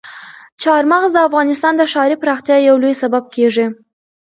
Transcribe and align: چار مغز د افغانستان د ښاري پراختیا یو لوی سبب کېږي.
چار 0.61 0.83
مغز 0.91 1.11
د 1.13 1.17
افغانستان 1.27 1.73
د 1.77 1.83
ښاري 1.91 2.15
پراختیا 2.21 2.57
یو 2.67 2.75
لوی 2.81 2.93
سبب 3.03 3.23
کېږي. 3.35 3.65